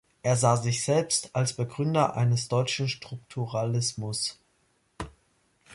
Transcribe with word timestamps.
Er 0.23 0.35
sah 0.35 0.57
sich 0.57 0.83
selbst 0.83 1.29
als 1.35 1.53
Begründer 1.53 2.15
eines 2.17 2.47
deutschen 2.47 2.87
Strukturalismus. 2.87 4.39